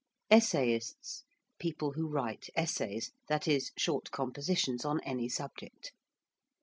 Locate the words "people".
1.59-1.91